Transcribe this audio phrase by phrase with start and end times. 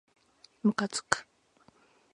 [0.63, 1.27] むかつく